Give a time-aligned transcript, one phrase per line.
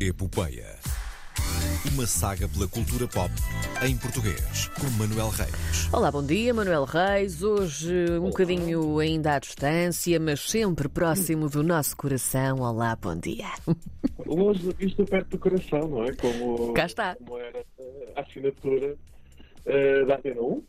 [0.00, 0.76] Epopeia.
[1.92, 3.30] Uma saga pela cultura pop
[3.84, 5.88] em português, com Manuel Reis.
[5.92, 7.42] Olá, bom dia, Manuel Reis.
[7.42, 12.58] Hoje um bocadinho ainda à distância, mas sempre próximo do nosso coração.
[12.60, 13.46] Olá, bom dia.
[14.26, 16.12] Longe da vista, perto do coração, não é?
[16.14, 17.14] Como, Cá está.
[17.16, 18.96] como era eh, a assinatura
[19.66, 20.62] eh, da Atena 1.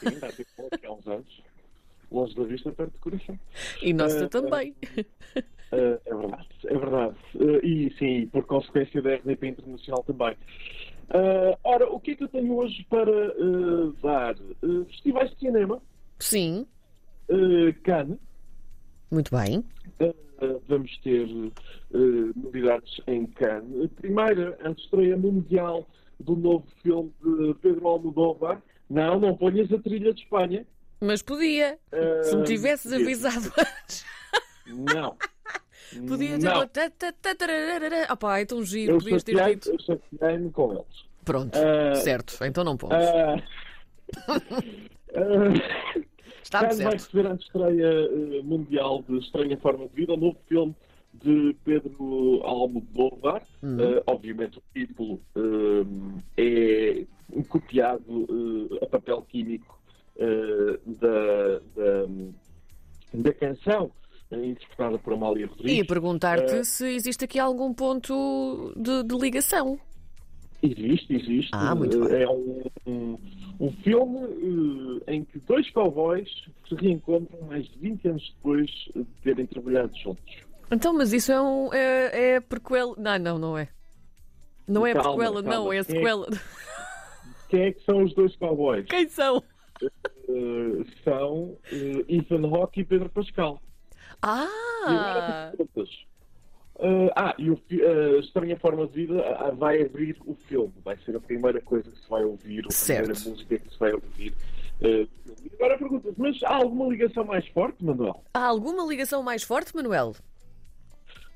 [0.00, 1.42] Sim, da Atena 1, aqui há uns anos.
[2.10, 3.38] Longe da vista, perto do coração.
[3.80, 4.74] E nossa Eh, também.
[5.72, 7.16] Eh, é verdade, é verdade.
[7.40, 10.36] Eh, e sim, por consequência da RDP Internacional também.
[11.14, 13.10] Eh, ora, o que é que eu tenho hoje para
[14.02, 14.34] dar?
[14.88, 15.82] Festivais de cinema,
[16.18, 16.66] Sim,
[17.82, 18.18] Cannes.
[19.10, 19.64] muito bem.
[20.42, 23.84] Uh, vamos ter uh, novidades em Cannes.
[23.84, 25.86] A primeira, a estreia mundial
[26.18, 28.60] do novo filme de Pedro Almodóvar.
[28.90, 30.66] Não, não ponhas a trilha de Espanha.
[31.00, 31.78] Mas podia.
[31.92, 34.04] Uh, Se me tivesses avisado antes,
[34.66, 35.16] Não.
[36.06, 36.90] Podia ter.
[37.36, 38.12] Tararara.
[38.12, 39.70] Opá, é tão giro, Eu podias ter dito.
[39.70, 41.12] eu chateei-me com eles.
[41.24, 42.94] Pronto, Uh, certo, então não posso.
[42.96, 43.36] Uh,
[44.28, 46.02] uh,
[46.42, 47.16] Está Cannes vai certo.
[47.16, 50.74] receber a estreia uh, mundial de Estranha Forma de Vida, o novo filme
[51.14, 53.42] de Pedro Almodóvar.
[53.62, 53.76] Uhum.
[53.76, 57.04] Uh, obviamente o título um, é
[57.48, 59.78] copiado uh, a papel químico
[60.16, 62.06] uh, da, da,
[63.14, 63.92] da canção uh,
[64.36, 65.72] interpretada por Amália Rodrigues.
[65.78, 69.78] Ia perguntar-te Eh, se existe aqui algum ponto de, de ligação.
[70.62, 71.50] Existe, existe.
[71.52, 71.76] Ah, Uh,
[72.08, 72.22] bem.
[72.22, 73.18] É um, um,
[73.60, 76.28] um filme uh, em que dois cowboys
[76.68, 80.34] se reencontram mais de 20 anos depois de terem trabalhado juntos.
[80.70, 81.72] Então, mas isso é um.
[81.74, 82.94] É, é prequel.
[82.96, 83.68] Não, não, não é.
[84.68, 85.74] Não é Calma, prequela, não, calma.
[85.74, 86.28] é Quem é- sequela.
[87.48, 88.86] Quem é que são os dois cowboys?
[88.86, 89.42] Quem são?
[90.28, 93.60] Uh, são uh, Ethan Hawke e Pedro Pascal.
[94.22, 94.84] E Ah!
[94.86, 95.88] agora perguntas.
[96.76, 100.72] Uh, ah, e o a Estranha Forma de Vida ah, vai abrir o filme.
[100.84, 103.04] Vai ser a primeira coisa que se vai ouvir, a Certo.
[103.08, 104.32] primeira música que se vai ouvir.
[104.80, 105.08] uh.
[105.44, 108.24] E agora perguntas, mas há alguma ligação mais forte, Manuel?
[108.34, 110.14] Há alguma ligação mais forte, Manuel?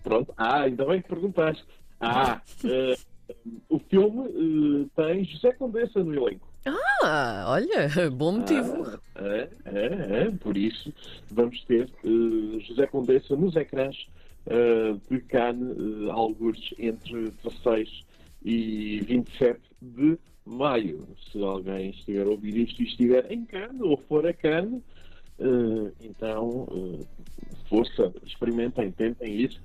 [0.03, 1.65] Pronto, ah, ainda bem que perguntaste.
[2.01, 2.97] Ah, uh,
[3.69, 6.47] o filme uh, tem José Condessa no elenco.
[6.67, 9.01] Ah, olha, bom motivo.
[9.15, 10.93] Ah, é, é, é, por isso
[11.31, 13.97] vamos ter uh, José Condessa nos ecrãs
[14.47, 18.05] uh, de Cannes, uh, algures entre 16
[18.45, 21.07] e 27 de maio.
[21.31, 24.83] Se alguém estiver a ouvir isto e estiver em Cannes ou for a Cannes,
[25.39, 27.07] uh, então uh,
[27.69, 29.61] força, experimentem, tentem ir.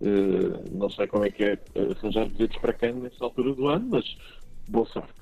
[0.00, 3.68] Uh, não sei como é que é uh, arranjar bilhetes para Cannes nesta altura do
[3.68, 4.16] ano, mas
[4.68, 5.12] boa sorte.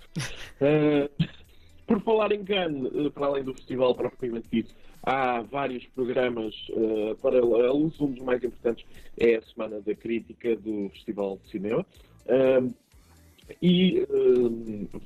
[0.60, 1.08] Uh,
[1.86, 7.14] por falar em Cannes, uh, para além do festival propriamente dito, há vários programas uh,
[7.16, 8.00] paralelos.
[8.00, 8.84] Um dos mais importantes
[9.18, 11.86] é a Semana da Crítica do Festival de Cinema.
[12.28, 12.72] Um,
[13.60, 14.06] e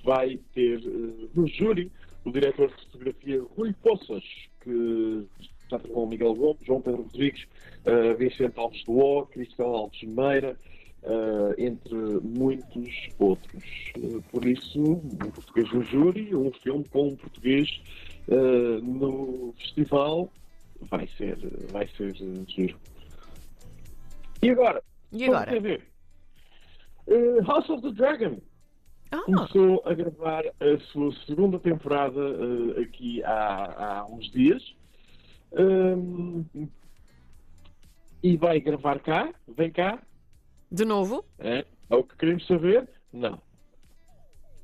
[0.05, 1.91] vai ter uh, no júri
[2.25, 4.25] o diretor de fotografia Rui Poças,
[4.61, 5.27] que
[5.62, 7.47] está com o Miguel Gomes, João Pedro Rodrigues,
[7.88, 10.56] uh, Vicente Alves do O, Cristóvão Alves Meira,
[11.03, 13.65] uh, entre muitos outros.
[13.97, 17.69] Uh, por isso, um português no júri, um filme com um português
[18.82, 20.31] no festival,
[20.82, 21.38] vai ser,
[21.72, 22.15] vai ser
[22.47, 22.78] giro.
[24.43, 24.82] E agora?
[25.10, 25.50] E agora?
[27.47, 28.38] House of the Dragon
[29.10, 32.20] Ah, começou a gravar a sua segunda temporada
[32.82, 34.76] aqui há, há uns dias.
[35.53, 36.44] Um,
[38.23, 39.33] e vai gravar cá?
[39.47, 40.03] Vem cá?
[40.71, 41.25] de novo?
[41.39, 42.87] É, é o que queremos saber?
[43.12, 43.41] Não.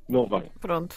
[0.07, 0.51] Não vai.
[0.59, 0.95] Pronto.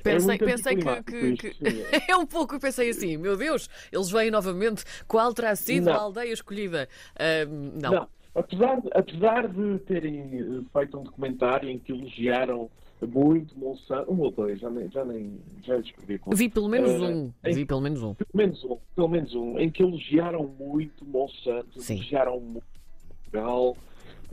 [0.00, 1.02] É Pensei, muito pensei que,
[1.36, 1.56] que- que-.
[2.10, 4.84] É um pouco, pensei assim, meu Deus, eles vêm novamente.
[5.06, 5.92] Qual terá sido Não.
[5.94, 6.88] a aldeia escolhida?
[7.18, 7.90] Ahm, não.
[7.92, 8.08] Não.
[8.34, 12.70] Apesar, de- apesar de terem feito um documentário em que elogiaram
[13.06, 15.80] muito Monsanto, um ou dois, já nem, já nem já.
[16.34, 17.32] Vi pelo menos Eh, um.
[17.44, 18.14] em- Vi pelo menos um.
[18.14, 21.94] Pelo menos um, pelo menos um, em que elogiaram muito Monsanto, Sim.
[21.94, 22.64] elogiaram muito
[23.08, 23.76] Portugal,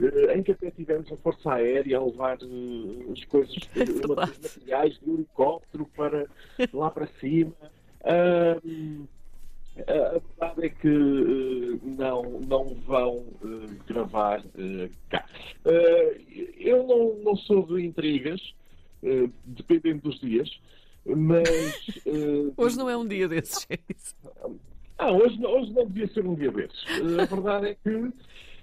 [0.00, 4.98] eh, em que até tivemos a Força Aérea a levar eh, as coisas, os materiais
[5.00, 6.26] de helicóptero para
[6.72, 7.52] lá para cima.
[9.86, 15.24] A verdade é que não, não vão eh, gravar eh, cá.
[16.58, 18.40] Eu não, não sou de intrigas,
[19.02, 20.50] eh, dependendo dos dias,
[21.06, 21.48] mas.
[22.06, 23.66] eh, Hoje não é um dia desses.
[23.70, 24.14] é isso.
[24.98, 26.84] ah, hoje, não- hoje não devia ser um dia desses.
[26.88, 28.12] Eh, A verdade é que.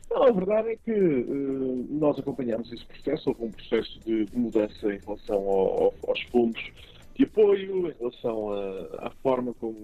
[0.10, 1.26] Não, a verdade é que eh,
[1.90, 6.22] nós acompanhamos esse processo, houve um processo de, de mudança em relação ao- ao- aos
[6.32, 6.72] fundos
[7.16, 8.54] de apoio, em relação
[9.00, 9.78] à, forma como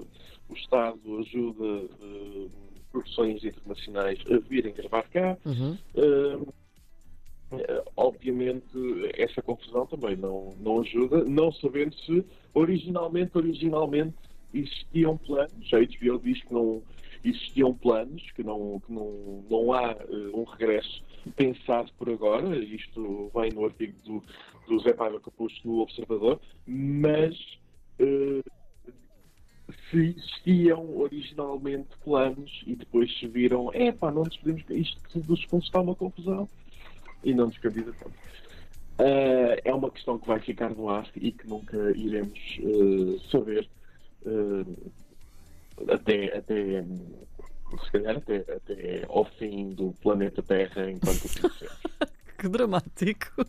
[0.00, 0.04] eh,
[0.50, 1.64] o Estado ajuda
[2.02, 2.46] eh,
[2.92, 5.38] produções internacionais a virem gravar cá.
[5.46, 5.78] Uhum.
[5.94, 6.38] Eh,
[7.96, 8.66] obviamente,
[9.16, 14.14] essa confusão também não, não ajuda, não sabendo se originalmente, originalmente
[14.52, 15.72] existiam planos.
[15.72, 16.82] A HBO diz que não
[17.24, 21.02] existiam planos, que não, que não, não há uh, um regresso
[21.36, 22.56] pensado por agora.
[22.56, 24.22] Isto vem no artigo do,
[24.68, 27.36] do Zé Paiva Capucho no Observador, mas
[28.00, 28.42] uh,
[29.90, 35.42] se existiam originalmente planos e depois se viram, é pá, não nos podemos, isto dos
[35.44, 36.48] fundos está uma confusão
[37.26, 38.16] e não nos candidatamos.
[38.98, 43.68] Uh, é uma questão que vai ficar no ar e que nunca iremos uh, saber
[44.24, 44.92] uh,
[45.92, 46.82] até, até
[47.84, 51.78] se calhar até, até ao fim do planeta Terra enquanto conhecemos.
[52.38, 53.44] que dramático.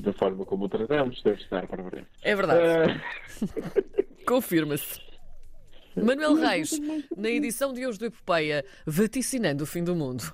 [0.00, 2.06] Da forma como o tratamos, deve estar para breve.
[2.22, 3.00] É verdade.
[4.26, 5.00] Confirma-se.
[5.96, 6.80] Manuel Reis,
[7.16, 10.32] na edição de hoje do Epopeia, vaticinando o fim do mundo.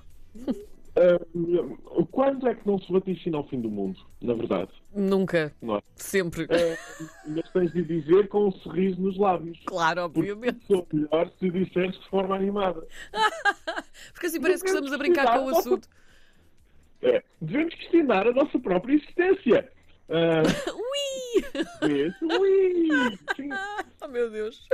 [0.95, 4.71] Uh, quando é que não se vaticina o fim do mundo, na verdade?
[4.95, 5.53] Nunca.
[5.61, 5.81] Não é?
[5.97, 6.43] Sempre.
[6.43, 9.59] Uh, mas tens de dizer com um sorriso nos lábios.
[9.65, 10.65] Claro, obviamente.
[10.65, 12.87] Sou melhor se disseres de forma animada.
[14.13, 15.89] Porque assim parece que estamos a brincar com o assunto.
[17.01, 19.69] É, devemos questionar a nossa própria existência.
[20.07, 22.07] Uh, ui!
[22.07, 23.19] Isso, ui!
[23.35, 23.49] Sim.
[24.01, 24.65] Oh, meu Deus.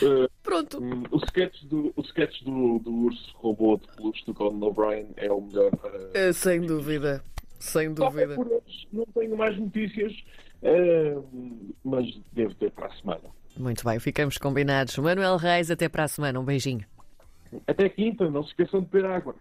[0.00, 0.82] Uh, Pronto.
[0.82, 5.08] Um, o sketch, do, o sketch do, do urso robô de peluche do Conan O'Brien
[5.16, 5.72] é o melhor.
[5.72, 7.22] Uh, sem dúvida.
[7.58, 8.34] Sem dúvida.
[8.34, 10.12] Por hoje não tenho mais notícias,
[10.62, 11.24] uh,
[11.84, 13.22] mas devo ter para a semana.
[13.56, 14.96] Muito bem, ficamos combinados.
[14.98, 16.38] Manuel Reis, até para a semana.
[16.40, 16.84] Um beijinho.
[17.66, 19.30] Até quinta, não se esqueçam de beber água.